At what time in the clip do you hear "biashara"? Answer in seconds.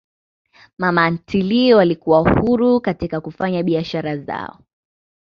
3.63-4.17